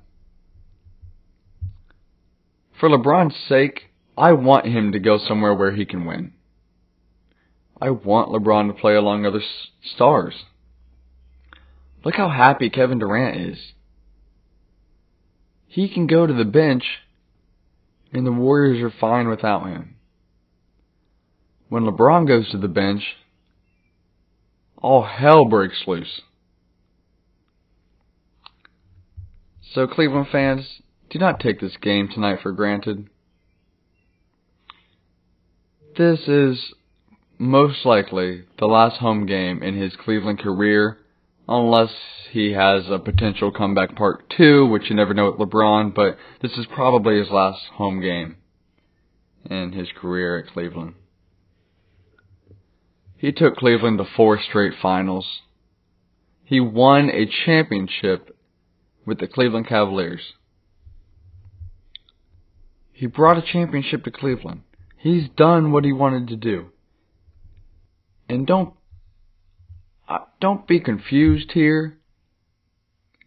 For 2.80 2.88
LeBron's 2.88 3.36
sake, 3.46 3.90
I 4.16 4.32
want 4.32 4.64
him 4.64 4.92
to 4.92 4.98
go 4.98 5.18
somewhere 5.18 5.54
where 5.54 5.72
he 5.72 5.84
can 5.84 6.06
win. 6.06 6.32
I 7.80 7.90
want 7.90 8.30
LeBron 8.30 8.68
to 8.68 8.80
play 8.80 8.94
along 8.94 9.26
other 9.26 9.42
stars. 9.94 10.34
Look 12.04 12.16
how 12.16 12.30
happy 12.30 12.70
Kevin 12.70 12.98
Durant 12.98 13.36
is. 13.36 13.58
He 15.66 15.92
can 15.92 16.06
go 16.06 16.26
to 16.26 16.32
the 16.32 16.44
bench, 16.44 16.84
and 18.12 18.26
the 18.26 18.32
Warriors 18.32 18.82
are 18.82 18.98
fine 18.98 19.28
without 19.28 19.66
him. 19.66 19.96
When 21.68 21.84
LeBron 21.84 22.26
goes 22.26 22.50
to 22.50 22.58
the 22.58 22.68
bench, 22.68 23.02
all 24.82 25.04
hell 25.04 25.46
breaks 25.46 25.84
loose. 25.86 26.20
So, 29.72 29.86
Cleveland 29.86 30.26
fans, 30.30 30.82
do 31.08 31.18
not 31.18 31.40
take 31.40 31.60
this 31.60 31.76
game 31.80 32.08
tonight 32.08 32.40
for 32.42 32.52
granted. 32.52 33.08
This 35.96 36.20
is 36.28 36.74
most 37.38 37.86
likely 37.86 38.44
the 38.58 38.66
last 38.66 38.98
home 38.98 39.24
game 39.24 39.62
in 39.62 39.80
his 39.80 39.94
Cleveland 39.96 40.40
career 40.40 40.98
unless 41.48 41.90
he 42.30 42.52
has 42.52 42.88
a 42.88 42.98
potential 42.98 43.50
comeback 43.50 43.96
part 43.96 44.28
two, 44.36 44.66
which 44.66 44.90
you 44.90 44.96
never 44.96 45.14
know 45.14 45.30
with 45.30 45.48
LeBron, 45.48 45.94
but 45.94 46.16
this 46.40 46.52
is 46.52 46.66
probably 46.66 47.18
his 47.18 47.30
last 47.30 47.60
home 47.74 48.00
game 48.00 48.36
in 49.50 49.72
his 49.72 49.88
career 50.00 50.38
at 50.38 50.52
Cleveland. 50.52 50.94
He 53.22 53.30
took 53.30 53.54
Cleveland 53.54 53.98
to 53.98 54.04
four 54.16 54.40
straight 54.42 54.72
finals. 54.82 55.42
He 56.42 56.58
won 56.58 57.08
a 57.08 57.24
championship 57.46 58.36
with 59.06 59.20
the 59.20 59.28
Cleveland 59.28 59.68
Cavaliers. 59.68 60.32
He 62.92 63.06
brought 63.06 63.38
a 63.38 63.52
championship 63.52 64.02
to 64.04 64.10
Cleveland. 64.10 64.62
He's 64.98 65.28
done 65.36 65.70
what 65.70 65.84
he 65.84 65.92
wanted 65.92 66.28
to 66.28 66.36
do. 66.36 66.70
And 68.28 68.44
don't 68.44 68.74
uh, 70.08 70.24
don't 70.40 70.66
be 70.66 70.80
confused 70.80 71.52
here. 71.52 72.00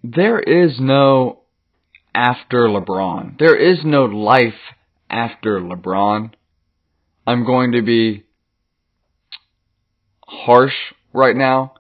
There 0.04 0.40
is 0.40 0.78
no 0.78 1.44
after 2.14 2.68
LeBron. 2.68 3.40
There 3.40 3.56
is 3.56 3.78
no 3.86 4.04
life 4.04 4.60
after 5.10 5.62
LeBron. 5.62 6.32
I'm 7.26 7.46
going 7.46 7.72
to 7.72 7.82
be 7.82 8.25
harsh 10.36 10.74
right 11.14 11.36
now. 11.36 11.74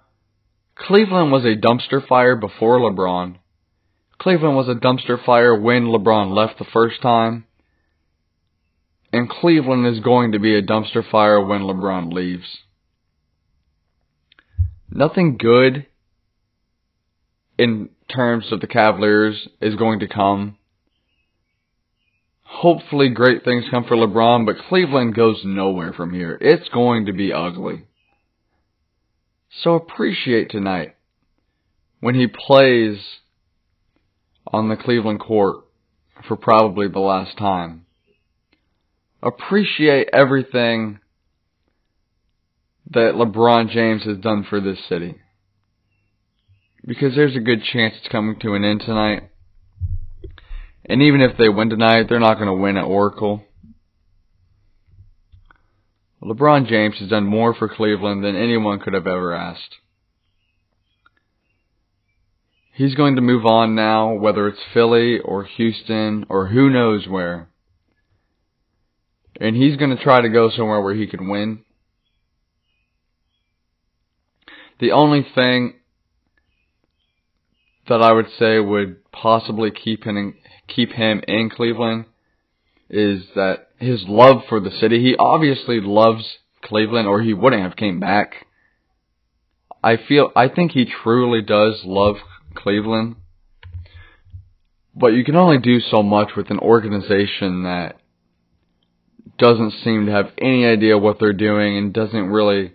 Cleveland 0.76 1.32
was 1.32 1.46
a 1.46 1.56
dumpster 1.56 2.06
fire 2.06 2.36
before 2.36 2.80
LeBron. 2.80 3.38
Cleveland 4.18 4.56
was 4.56 4.68
a 4.68 4.76
dumpster 4.76 5.24
fire 5.24 5.56
when 5.60 5.86
LeBron 5.86 6.36
left 6.36 6.58
the 6.60 6.66
first 6.66 7.02
time. 7.02 7.46
And 9.14 9.30
Cleveland 9.30 9.88
is 9.88 10.04
going 10.04 10.34
to 10.34 10.40
be 10.40 10.56
a 10.56 10.62
dumpster 10.62 11.10
fire 11.10 11.44
when 11.44 11.62
LeBron 11.62 12.12
leaves 12.12 12.60
nothing 14.96 15.38
good 15.38 15.86
in 17.58 17.90
terms 18.14 18.52
of 18.52 18.62
the 18.62 18.68
Cavaliers 18.68 19.48
is 19.62 19.76
going 19.76 20.00
to 20.00 20.08
come. 20.08 20.58
Hopefully, 22.44 23.10
great 23.10 23.44
things 23.44 23.66
come 23.70 23.84
for 23.84 23.98
LeBron, 23.98 24.46
but 24.46 24.58
Cleveland 24.70 25.14
goes 25.14 25.42
nowhere 25.44 25.94
from 25.94 26.14
here. 26.14 26.38
It's 26.40 26.70
going 26.70 27.06
to 27.08 27.14
be 27.14 27.34
ugly. 27.34 27.86
So 29.64 29.76
appreciate 29.76 30.50
tonight 30.50 30.96
when 32.00 32.16
he 32.16 32.28
plays 32.28 33.00
on 34.48 34.70
the 34.70 34.76
Cleveland 34.76 35.20
court 35.20 35.66
for 36.28 36.36
probably 36.36 36.88
the 36.88 37.00
last 37.00 37.38
time. 37.38 37.86
Appreciate 39.24 40.10
everything 40.14 41.00
that 42.92 43.16
LeBron 43.16 43.70
James 43.72 44.04
has 44.04 44.18
done 44.18 44.46
for 44.48 44.60
this 44.60 44.78
city. 44.88 45.16
Because 46.86 47.16
there's 47.16 47.36
a 47.36 47.40
good 47.40 47.64
chance 47.64 47.96
it's 47.98 48.12
coming 48.12 48.38
to 48.42 48.54
an 48.54 48.64
end 48.64 48.82
tonight. 48.82 49.24
And 50.86 51.02
even 51.02 51.22
if 51.22 51.38
they 51.38 51.50
win 51.50 51.70
tonight, 51.70 52.06
they're 52.08 52.20
not 52.20 52.36
going 52.36 52.48
to 52.48 52.54
win 52.54 52.78
at 52.78 52.84
Oracle. 52.84 53.44
LeBron 56.26 56.68
James 56.68 56.98
has 57.00 57.10
done 57.10 57.26
more 57.26 57.54
for 57.54 57.70
Cleveland 57.70 58.24
than 58.24 58.36
anyone 58.36 58.80
could 58.80 58.94
have 58.94 59.06
ever 59.06 59.32
asked. 59.32 59.76
He's 62.74 62.96
going 62.96 63.16
to 63.16 63.22
move 63.22 63.46
on 63.46 63.76
now, 63.76 64.14
whether 64.14 64.48
it's 64.48 64.60
Philly 64.74 65.20
or 65.20 65.44
Houston 65.44 66.26
or 66.28 66.48
who 66.48 66.70
knows 66.70 67.08
where. 67.08 67.48
And 69.40 69.56
he's 69.56 69.78
going 69.78 69.96
to 69.96 70.04
try 70.04 70.22
to 70.22 70.30
go 70.30 70.50
somewhere 70.50 70.82
where 70.82 70.96
he 70.96 71.06
can 71.06 71.30
win. 71.30 71.64
The 74.80 74.94
only 74.94 75.26
thing 75.36 75.76
that 77.88 78.02
I 78.02 78.12
would 78.12 78.28
say 78.40 78.60
would 78.60 79.10
possibly 79.12 79.70
keep 79.70 80.06
him 80.06 80.18
in, 80.18 80.34
keep 80.68 80.92
him 80.92 81.22
in 81.28 81.52
Cleveland 81.52 82.06
is 82.90 83.26
that 83.36 83.65
his 83.78 84.06
love 84.08 84.44
for 84.48 84.60
the 84.60 84.72
city. 84.72 85.02
He 85.02 85.16
obviously 85.18 85.80
loves 85.80 86.38
Cleveland, 86.64 87.08
or 87.08 87.22
he 87.22 87.34
wouldn't 87.34 87.64
have 87.64 87.76
came 87.76 88.00
back. 88.00 88.46
I 89.84 89.98
feel 89.98 90.32
I 90.36 90.48
think 90.48 90.72
he 90.72 90.86
truly 90.86 91.42
does 91.42 91.82
love 91.84 92.16
Cleveland. 92.56 93.18
But 94.96 95.08
you 95.08 95.24
can 95.24 95.36
only 95.36 95.58
do 95.58 95.80
so 95.80 96.02
much 96.02 96.32
with 96.38 96.50
an 96.50 96.60
organization 96.60 97.64
that 97.64 97.98
doesn't 99.38 99.74
seem 99.84 100.06
to 100.06 100.12
have 100.12 100.32
any 100.38 100.66
idea 100.66 100.98
what 100.98 101.20
they're 101.20 101.34
doing 101.34 101.78
and 101.78 101.94
doesn't 101.94 102.28
really 102.28 102.72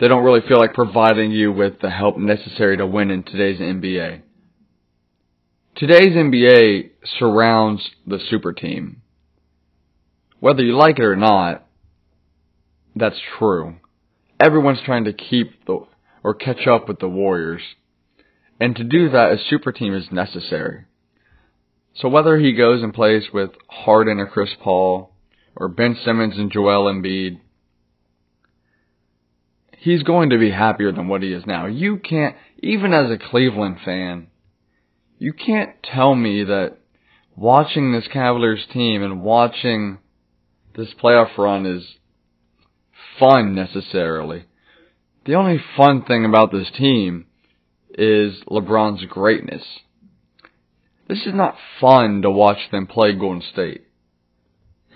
they 0.00 0.08
don't 0.08 0.24
really 0.24 0.40
feel 0.46 0.58
like 0.58 0.74
providing 0.74 1.30
you 1.30 1.52
with 1.52 1.80
the 1.80 1.90
help 1.90 2.16
necessary 2.16 2.76
to 2.78 2.86
win 2.86 3.10
in 3.10 3.22
today's 3.22 3.60
NBA. 3.60 4.22
Today's 5.76 6.14
NBA 6.14 6.90
surrounds 7.18 7.88
the 8.06 8.18
super 8.18 8.52
team. 8.52 8.99
Whether 10.40 10.62
you 10.62 10.76
like 10.76 10.98
it 10.98 11.04
or 11.04 11.16
not, 11.16 11.66
that's 12.96 13.20
true. 13.38 13.76
Everyone's 14.40 14.80
trying 14.84 15.04
to 15.04 15.12
keep 15.12 15.64
the 15.66 15.86
or 16.22 16.34
catch 16.34 16.66
up 16.66 16.88
with 16.88 16.98
the 16.98 17.08
Warriors. 17.08 17.62
And 18.58 18.74
to 18.76 18.84
do 18.84 19.10
that, 19.10 19.32
a 19.32 19.38
super 19.38 19.72
team 19.72 19.94
is 19.94 20.10
necessary. 20.10 20.84
So 21.94 22.08
whether 22.08 22.38
he 22.38 22.52
goes 22.52 22.82
and 22.82 22.92
plays 22.92 23.24
with 23.32 23.50
Harden 23.68 24.18
or 24.18 24.26
Chris 24.26 24.50
Paul, 24.62 25.12
or 25.56 25.68
Ben 25.68 25.96
Simmons 26.04 26.38
and 26.38 26.50
Joel 26.50 26.92
Embiid, 26.92 27.40
he's 29.76 30.02
going 30.02 30.30
to 30.30 30.38
be 30.38 30.50
happier 30.50 30.92
than 30.92 31.08
what 31.08 31.22
he 31.22 31.32
is 31.32 31.44
now. 31.46 31.66
You 31.66 31.98
can't, 31.98 32.36
even 32.62 32.92
as 32.92 33.10
a 33.10 33.18
Cleveland 33.18 33.78
fan, 33.84 34.28
you 35.18 35.32
can't 35.32 35.70
tell 35.82 36.14
me 36.14 36.44
that 36.44 36.76
watching 37.36 37.92
this 37.92 38.08
Cavaliers 38.12 38.66
team 38.72 39.02
and 39.02 39.22
watching 39.22 39.98
this 40.76 40.88
playoff 41.02 41.36
run 41.36 41.66
is 41.66 41.96
fun 43.18 43.54
necessarily. 43.54 44.44
The 45.26 45.34
only 45.34 45.60
fun 45.76 46.02
thing 46.02 46.24
about 46.24 46.52
this 46.52 46.70
team 46.76 47.26
is 47.90 48.42
LeBron's 48.48 49.04
greatness. 49.04 49.62
This 51.08 51.26
is 51.26 51.34
not 51.34 51.56
fun 51.80 52.22
to 52.22 52.30
watch 52.30 52.70
them 52.70 52.86
play 52.86 53.12
Golden 53.12 53.42
State, 53.42 53.82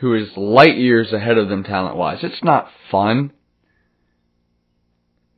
who 0.00 0.14
is 0.14 0.36
light 0.36 0.76
years 0.76 1.12
ahead 1.12 1.38
of 1.38 1.48
them 1.48 1.64
talent 1.64 1.96
wise. 1.96 2.18
It's 2.22 2.42
not 2.42 2.68
fun. 2.90 3.32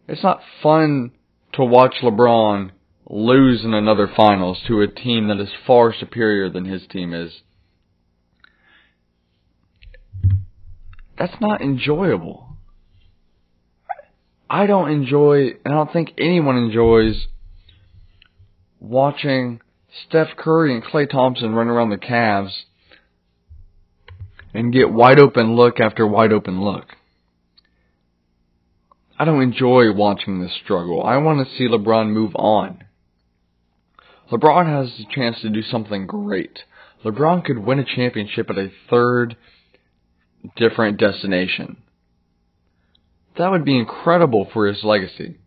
It's 0.07 0.23
not 0.23 0.40
fun 0.62 1.12
to 1.55 1.64
watch 1.64 1.97
LeBron 2.02 2.71
lose 3.09 3.64
in 3.64 3.73
another 3.73 4.09
finals 4.14 4.61
to 4.69 4.83
a 4.83 4.87
team 4.87 5.28
that 5.28 5.40
is 5.40 5.50
far 5.66 5.95
superior 5.95 6.50
than 6.50 6.64
his 6.64 6.87
team 6.88 7.14
is. 7.14 7.40
That's 11.19 11.41
not 11.41 11.63
enjoyable. 11.63 12.57
I 14.49 14.67
don't 14.67 14.91
enjoy, 14.91 15.55
and 15.65 15.75
I 15.75 15.79
don't 15.79 15.93
think 15.93 16.13
anyone 16.19 16.57
enjoys 16.57 17.27
watching 18.79 19.61
Steph 20.07 20.37
Curry 20.37 20.75
and 20.75 20.85
Klay 20.85 21.11
Thompson 21.11 21.55
run 21.55 21.69
around 21.69 21.91
the 21.91 21.97
Cavs 21.97 22.52
and 24.55 24.73
get 24.73 24.93
wide 24.93 25.19
open 25.19 25.57
look 25.57 25.81
after 25.81 26.07
wide 26.07 26.33
open 26.33 26.63
look. 26.63 26.87
I 29.19 29.25
don't 29.25 29.43
enjoy 29.43 29.93
watching 29.93 30.41
this 30.41 30.55
struggle. 30.63 31.02
I 31.02 31.17
want 31.17 31.47
to 31.47 31.57
see 31.57 31.67
LeBron 31.67 32.11
move 32.11 32.37
on. 32.37 32.85
LeBron 34.31 34.67
has 34.67 35.00
a 35.00 35.15
chance 35.15 35.41
to 35.41 35.49
do 35.49 35.63
something 35.63 36.07
great. 36.07 36.61
LeBron 37.05 37.45
could 37.45 37.59
win 37.59 37.79
a 37.79 37.85
championship 37.85 38.50
at 38.50 38.59
a 38.59 38.71
third 38.91 39.37
different 40.56 40.99
destination. 40.99 41.78
That 43.39 43.50
would 43.50 43.65
be 43.65 43.78
incredible 43.78 44.49
for 44.52 44.67
his 44.67 44.82
legacy. 44.82 45.39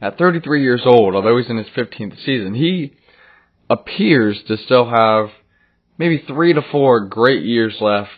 At 0.00 0.16
33 0.16 0.62
years 0.62 0.82
old, 0.84 1.14
although 1.14 1.36
he's 1.38 1.50
in 1.50 1.56
his 1.56 1.66
15th 1.76 2.24
season, 2.24 2.54
he 2.54 2.94
appears 3.68 4.40
to 4.46 4.56
still 4.56 4.88
have 4.88 5.30
maybe 5.98 6.22
three 6.26 6.52
to 6.52 6.62
four 6.70 7.00
great 7.00 7.42
years 7.42 7.76
left, 7.80 8.10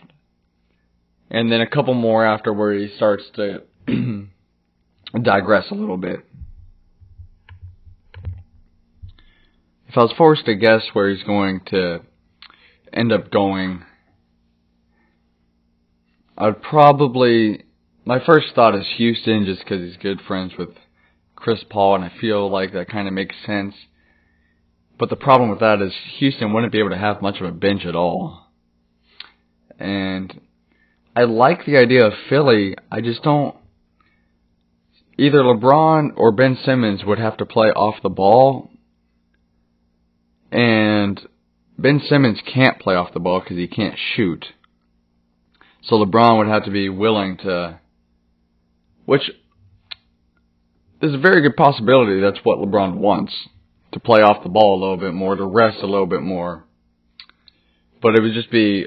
and 1.30 1.50
then 1.50 1.60
a 1.60 1.66
couple 1.66 1.94
more 1.94 2.24
after 2.24 2.52
where 2.52 2.74
he 2.74 2.94
starts 2.96 3.24
to 3.36 3.62
digress 5.22 5.70
a 5.70 5.74
little 5.74 5.96
bit. 5.96 6.20
If 9.88 9.96
I 9.96 10.02
was 10.02 10.12
forced 10.16 10.44
to 10.44 10.54
guess 10.54 10.82
where 10.92 11.10
he's 11.10 11.24
going 11.24 11.62
to 11.70 12.02
end 12.92 13.10
up 13.10 13.30
going, 13.30 13.84
I'd 16.40 16.62
probably 16.62 17.64
my 18.06 18.18
first 18.24 18.54
thought 18.54 18.74
is 18.74 18.86
Houston 18.96 19.44
just 19.44 19.62
because 19.62 19.82
he's 19.82 19.98
good 19.98 20.22
friends 20.26 20.54
with 20.58 20.70
Chris 21.36 21.62
Paul, 21.68 21.96
and 21.96 22.04
I 22.04 22.12
feel 22.18 22.50
like 22.50 22.72
that 22.72 22.88
kind 22.88 23.06
of 23.06 23.12
makes 23.12 23.36
sense. 23.44 23.74
But 24.98 25.10
the 25.10 25.16
problem 25.16 25.50
with 25.50 25.60
that 25.60 25.82
is 25.82 25.92
Houston 26.18 26.54
wouldn't 26.54 26.72
be 26.72 26.78
able 26.78 26.90
to 26.90 26.98
have 26.98 27.20
much 27.20 27.40
of 27.40 27.46
a 27.46 27.52
bench 27.52 27.84
at 27.84 27.94
all. 27.94 28.46
And 29.78 30.40
I 31.14 31.24
like 31.24 31.66
the 31.66 31.76
idea 31.76 32.06
of 32.06 32.14
Philly. 32.30 32.74
I 32.90 33.02
just 33.02 33.22
don't. 33.22 33.54
Either 35.18 35.42
LeBron 35.42 36.12
or 36.16 36.32
Ben 36.32 36.56
Simmons 36.64 37.04
would 37.04 37.18
have 37.18 37.36
to 37.36 37.46
play 37.46 37.68
off 37.68 38.02
the 38.02 38.08
ball 38.08 38.70
and 40.50 41.20
Ben 41.78 42.00
Simmons 42.08 42.40
can't 42.46 42.80
play 42.80 42.94
off 42.94 43.12
the 43.12 43.20
ball 43.20 43.40
because 43.40 43.58
he 43.58 43.68
can't 43.68 43.98
shoot. 44.14 44.46
So 45.82 45.96
LeBron 45.96 46.38
would 46.38 46.48
have 46.48 46.64
to 46.64 46.70
be 46.70 46.88
willing 46.88 47.38
to, 47.38 47.80
which 49.04 49.30
is 51.02 51.14
a 51.14 51.18
very 51.18 51.40
good 51.42 51.56
possibility 51.56 52.20
that's 52.20 52.44
what 52.44 52.58
LeBron 52.58 52.96
wants, 52.96 53.32
to 53.92 54.00
play 54.00 54.20
off 54.20 54.42
the 54.42 54.48
ball 54.48 54.78
a 54.78 54.80
little 54.80 54.96
bit 54.96 55.14
more, 55.14 55.34
to 55.34 55.44
rest 55.44 55.78
a 55.82 55.86
little 55.86 56.06
bit 56.06 56.22
more. 56.22 56.64
But 58.02 58.14
it 58.16 58.22
would 58.22 58.34
just 58.34 58.50
be 58.50 58.86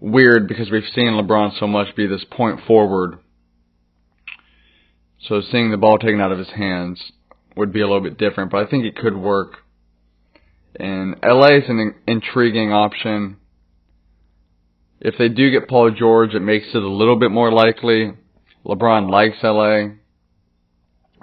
weird 0.00 0.48
because 0.48 0.70
we've 0.70 0.82
seen 0.94 1.12
LeBron 1.12 1.58
so 1.58 1.66
much 1.66 1.94
be 1.94 2.06
this 2.06 2.24
point 2.30 2.60
forward. 2.66 3.18
So 5.20 5.42
seeing 5.42 5.70
the 5.70 5.76
ball 5.76 5.98
taken 5.98 6.20
out 6.20 6.32
of 6.32 6.38
his 6.38 6.50
hands 6.50 7.12
would 7.56 7.72
be 7.72 7.80
a 7.80 7.86
little 7.86 8.00
bit 8.00 8.16
different, 8.16 8.50
but 8.50 8.66
I 8.66 8.70
think 8.70 8.84
it 8.84 8.96
could 8.96 9.16
work 9.16 9.58
and 10.78 11.16
LA 11.22 11.56
is 11.58 11.68
an 11.68 11.94
intriguing 12.06 12.72
option. 12.72 13.36
If 15.00 15.14
they 15.18 15.28
do 15.28 15.50
get 15.50 15.68
Paul 15.68 15.90
George, 15.92 16.34
it 16.34 16.40
makes 16.40 16.66
it 16.74 16.82
a 16.82 16.88
little 16.88 17.16
bit 17.18 17.30
more 17.30 17.50
likely. 17.50 18.12
LeBron 18.66 19.10
likes 19.10 19.38
LA 19.42 19.96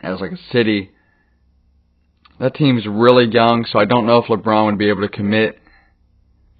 as 0.01 0.19
like 0.19 0.31
a 0.31 0.51
city. 0.51 0.91
That 2.39 2.55
team's 2.55 2.85
really 2.87 3.25
young, 3.25 3.65
so 3.71 3.79
I 3.79 3.85
don't 3.85 4.07
know 4.07 4.17
if 4.17 4.25
LeBron 4.25 4.65
would 4.65 4.77
be 4.77 4.89
able 4.89 5.01
to 5.01 5.09
commit 5.09 5.59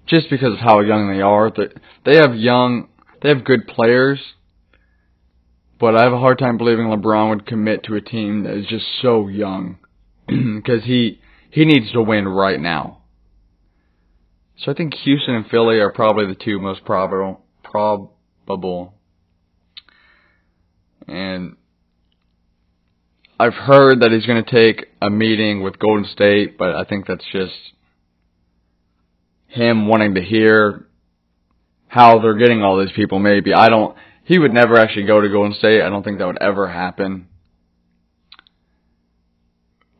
just 0.06 0.30
because 0.30 0.54
of 0.54 0.60
how 0.60 0.80
young 0.80 1.10
they 1.10 1.20
are. 1.20 1.52
They 2.04 2.16
have 2.16 2.36
young, 2.36 2.88
they 3.22 3.28
have 3.28 3.44
good 3.44 3.66
players, 3.66 4.20
but 5.78 5.96
I 5.96 6.04
have 6.04 6.12
a 6.12 6.18
hard 6.18 6.38
time 6.38 6.56
believing 6.56 6.86
LeBron 6.86 7.30
would 7.30 7.46
commit 7.46 7.84
to 7.84 7.94
a 7.94 8.00
team 8.00 8.44
that 8.44 8.54
is 8.54 8.66
just 8.66 8.86
so 9.02 9.28
young 9.28 9.78
because 10.26 10.84
he 10.84 11.20
he 11.50 11.64
needs 11.64 11.90
to 11.92 12.02
win 12.02 12.28
right 12.28 12.60
now. 12.60 12.97
So 14.60 14.72
I 14.72 14.74
think 14.74 14.94
Houston 14.94 15.34
and 15.34 15.46
Philly 15.48 15.78
are 15.78 15.92
probably 15.92 16.26
the 16.26 16.34
two 16.34 16.58
most 16.58 16.84
probable. 16.84 17.44
Probable. 17.62 18.94
And 21.06 21.56
I've 23.38 23.54
heard 23.54 24.00
that 24.00 24.10
he's 24.10 24.26
going 24.26 24.44
to 24.44 24.50
take 24.50 24.88
a 25.00 25.10
meeting 25.10 25.62
with 25.62 25.78
Golden 25.78 26.04
State, 26.10 26.58
but 26.58 26.74
I 26.74 26.84
think 26.84 27.06
that's 27.06 27.24
just 27.32 27.54
him 29.46 29.86
wanting 29.86 30.14
to 30.16 30.22
hear 30.22 30.86
how 31.86 32.18
they're 32.18 32.36
getting 32.36 32.62
all 32.62 32.78
these 32.78 32.94
people. 32.94 33.18
Maybe 33.18 33.54
I 33.54 33.68
don't. 33.68 33.96
He 34.24 34.38
would 34.38 34.52
never 34.52 34.76
actually 34.76 35.06
go 35.06 35.20
to 35.20 35.28
Golden 35.28 35.54
State. 35.54 35.82
I 35.82 35.88
don't 35.88 36.02
think 36.02 36.18
that 36.18 36.26
would 36.26 36.42
ever 36.42 36.68
happen. 36.68 37.28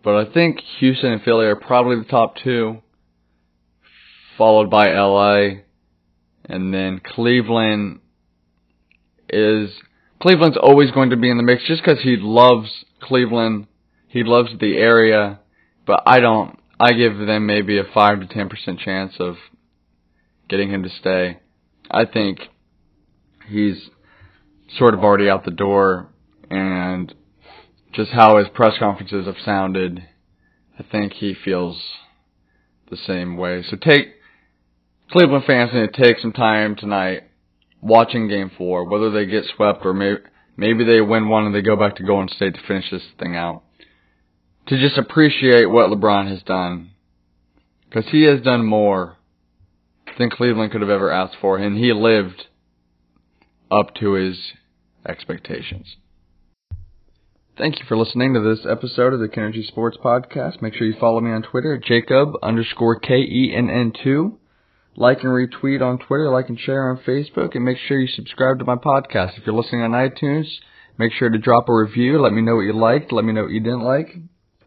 But 0.03 0.16
I 0.16 0.33
think 0.33 0.61
Houston 0.81 1.12
and 1.12 1.23
Philly 1.23 1.47
are 1.47 1.57
probably 1.57 1.97
the 1.97 2.11
top 2.11 2.37
two, 2.37 2.83
followed 4.38 4.70
by 4.70 4.87
LA, 4.92 5.61
and 6.44 6.72
then 6.72 7.01
Cleveland 7.05 8.01
is 9.29 9.70
Cleveland's 10.22 10.57
always 10.57 10.90
going 10.92 11.11
to 11.11 11.16
be 11.16 11.31
in 11.31 11.37
the 11.37 11.42
mix 11.42 11.64
just 11.66 11.83
because 11.85 12.03
he 12.03 12.16
loves 12.16 12.85
Cleveland, 13.03 13.66
he 14.07 14.22
loves 14.24 14.51
the 14.59 14.77
area, 14.79 15.40
but 15.87 16.03
I 16.07 16.20
don't. 16.20 16.59
I 16.81 16.92
give 16.92 17.18
them 17.18 17.46
maybe 17.46 17.79
a 17.79 17.85
five 17.92 18.20
to 18.20 18.27
ten 18.27 18.48
percent 18.48 18.79
chance 18.79 19.14
of 19.18 19.37
getting 20.48 20.70
him 20.70 20.85
to 20.85 20.88
stay. 20.88 21.40
I 21.90 22.05
think 22.05 22.38
he's 23.48 23.90
sort 24.79 24.94
of 24.94 25.01
already 25.01 25.29
out 25.29 25.44
the 25.44 25.51
door, 25.51 26.09
and 26.51 27.12
just 27.92 28.12
how 28.12 28.38
his 28.38 28.48
press 28.55 28.74
conferences 28.79 29.27
have 29.27 29.37
sounded, 29.44 30.07
I 30.79 30.85
think 30.85 31.14
he 31.14 31.35
feels 31.35 31.83
the 32.90 32.96
same 32.96 33.37
way. 33.37 33.64
So 33.68 33.77
take 33.77 34.17
Cleveland 35.11 35.44
fans 35.47 35.71
need 35.73 35.92
to 35.92 36.03
take 36.03 36.18
some 36.18 36.33
time 36.33 36.77
tonight 36.77 37.23
watching 37.81 38.29
Game 38.29 38.51
Four, 38.59 38.88
whether 38.88 39.11
they 39.11 39.27
get 39.27 39.44
swept 39.57 39.85
or 39.87 39.94
maybe 39.94 40.21
maybe 40.57 40.85
they 40.85 41.01
win 41.01 41.29
one 41.29 41.47
and 41.47 41.55
they 41.55 41.62
go 41.62 41.77
back 41.77 41.97
to 41.97 42.03
Golden 42.03 42.29
State 42.29 42.55
to 42.55 42.61
finish 42.66 42.90
this 42.90 43.03
thing 43.18 43.35
out. 43.35 43.62
To 44.66 44.79
just 44.79 44.99
appreciate 44.99 45.71
what 45.71 45.88
LeBron 45.88 46.29
has 46.29 46.42
done, 46.42 46.90
because 47.88 48.11
he 48.11 48.25
has 48.25 48.42
done 48.42 48.66
more 48.66 49.16
than 50.18 50.29
Cleveland 50.29 50.73
could 50.73 50.83
have 50.83 50.90
ever 50.90 51.11
asked 51.11 51.37
for, 51.40 51.57
and 51.57 51.79
he 51.79 51.92
lived 51.92 52.47
up 53.71 53.94
to 53.97 54.12
his 54.12 54.37
expectations. 55.07 55.97
Thank 57.57 57.79
you 57.79 57.87
for 57.88 57.97
listening 57.97 58.35
to 58.35 58.40
this 58.40 58.66
episode 58.71 59.14
of 59.14 59.21
the 59.21 59.29
Kennergy 59.29 59.66
Sports 59.66 59.97
Podcast. 60.05 60.61
Make 60.61 60.75
sure 60.75 60.87
you 60.87 60.94
follow 61.01 61.21
me 61.21 61.31
on 61.31 61.42
Twitter 61.42 61.79
Jacob 61.79 62.35
underscore 62.42 63.01
K 63.01 63.14
E 63.14 63.55
N 63.57 63.71
N 63.71 63.92
two. 64.05 64.38
Like 65.00 65.22
and 65.22 65.30
retweet 65.30 65.80
on 65.80 65.98
Twitter, 65.98 66.28
like 66.28 66.48
and 66.48 66.58
share 66.58 66.90
on 66.90 66.98
Facebook, 66.98 67.54
and 67.54 67.64
make 67.64 67.78
sure 67.78 68.00
you 68.00 68.08
subscribe 68.08 68.58
to 68.58 68.64
my 68.64 68.74
podcast. 68.74 69.38
If 69.38 69.46
you're 69.46 69.54
listening 69.54 69.82
on 69.82 69.92
iTunes, 69.92 70.48
make 70.98 71.12
sure 71.12 71.30
to 71.30 71.38
drop 71.38 71.68
a 71.68 71.72
review. 71.72 72.20
Let 72.20 72.32
me 72.32 72.42
know 72.42 72.56
what 72.56 72.62
you 72.62 72.72
liked. 72.72 73.12
Let 73.12 73.24
me 73.24 73.32
know 73.32 73.42
what 73.42 73.52
you 73.52 73.61
didn't 73.61 73.84
like. 73.84 74.16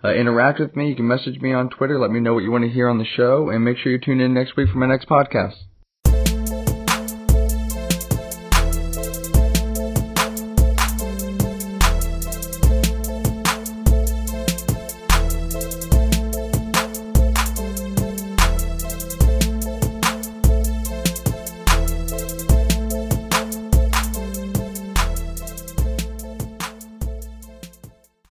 Uh, 0.01 0.13
interact 0.13 0.61
with 0.61 0.73
me. 0.73 0.87
You 0.87 0.95
can 0.95 1.05
message 1.05 1.41
me 1.41 1.51
on 1.51 1.69
Twitter. 1.69 1.99
Let 1.99 2.11
me 2.11 2.21
know 2.21 2.33
what 2.33 2.43
you 2.43 2.51
want 2.51 2.63
to 2.63 2.69
hear 2.69 2.87
on 2.87 2.97
the 2.97 3.05
show, 3.05 3.49
and 3.49 3.65
make 3.65 3.77
sure 3.77 3.91
you 3.91 3.99
tune 3.99 4.21
in 4.21 4.33
next 4.33 4.55
week 4.55 4.69
for 4.69 4.77
my 4.77 4.87
next 4.87 5.09
podcast. 5.09 5.55